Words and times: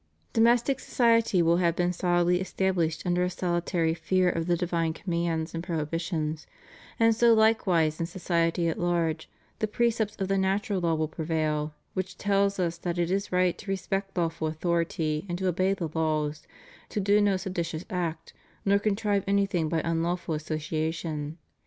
Do 0.33 0.41
mestic 0.41 0.79
society 0.79 1.43
will 1.43 1.57
have 1.57 1.75
been 1.75 1.91
soUdly 1.93 2.41
established 2.41 3.05
under 3.05 3.23
a 3.23 3.29
salutary 3.29 3.93
fear 3.93 4.31
of 4.31 4.47
the 4.47 4.57
divine 4.57 4.93
commands 4.93 5.53
and 5.53 5.63
prohibitions; 5.63 6.47
and 6.99 7.15
so 7.15 7.35
likewise 7.35 7.99
in 7.99 8.07
society 8.07 8.67
at 8.67 8.79
large, 8.79 9.29
the 9.59 9.67
precepts 9.67 10.15
of 10.15 10.27
the 10.27 10.39
natural 10.39 10.81
law 10.81 10.95
will 10.95 11.07
prevail, 11.07 11.75
which 11.93 12.17
tells 12.17 12.57
us 12.59 12.79
that 12.79 12.97
it 12.97 13.11
is 13.11 13.31
right 13.31 13.55
to 13.59 13.69
respect 13.69 14.17
lawful 14.17 14.47
authority, 14.47 15.23
and 15.29 15.37
to 15.37 15.47
obey 15.47 15.71
the 15.71 15.89
laws, 15.93 16.47
to 16.89 16.99
do 16.99 17.21
no 17.21 17.37
seditious 17.37 17.85
act, 17.91 18.33
nor 18.65 18.79
contrive 18.79 19.23
anything 19.27 19.69
by 19.69 19.81
unlawful 19.85 20.33
associa 20.35 20.91
tion. 20.91 21.37